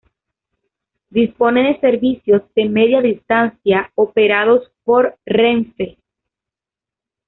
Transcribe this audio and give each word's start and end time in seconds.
Dispone 1.11 1.61
de 1.61 1.79
servicios 1.79 2.41
de 2.55 2.67
media 2.67 3.01
distancia 3.01 3.91
operados 3.93 4.71
por 4.83 5.19
Renfe. 5.27 5.99